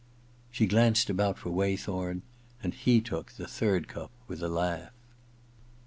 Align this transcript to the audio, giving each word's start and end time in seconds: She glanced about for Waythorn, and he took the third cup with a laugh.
She 0.49 0.65
glanced 0.65 1.11
about 1.11 1.37
for 1.37 1.51
Waythorn, 1.51 2.23
and 2.63 2.73
he 2.73 3.01
took 3.01 3.33
the 3.33 3.45
third 3.45 3.87
cup 3.87 4.09
with 4.27 4.41
a 4.41 4.49
laugh. 4.49 4.89